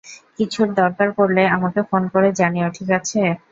[0.37, 3.21] কিছুর দরকার পড়লে আমাকে ফোন করে জানিও, ঠিক আছে?